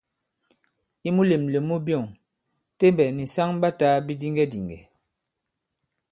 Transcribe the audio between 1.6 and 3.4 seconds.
mu byɔ̂ŋ, Tembɛ̀ nì